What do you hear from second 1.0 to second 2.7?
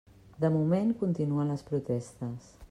continuen les protestes.